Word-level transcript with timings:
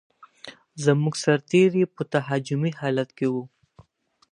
زموږ 0.85 1.13
سرتېري 1.23 1.83
په 1.95 2.01
تهاجمي 2.13 2.71
حالت 2.79 3.09
کې 3.17 3.27
و. 3.33 3.35